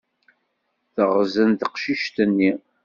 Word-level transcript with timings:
Teɣẓen 0.93 1.51
teqcict-nni. 1.59 2.51